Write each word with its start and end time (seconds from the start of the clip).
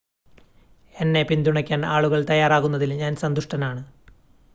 എന്നെ 0.95 1.21
പിന്തുണയ്ക്കാൻ 1.23 1.85
ആളുകൾ 1.87 2.25
തയ്യാറാകുന്നതിൽ 2.25 2.93
ഞാൻ 2.95 3.15
സന്തുഷ്ടനാണ് 3.15 3.83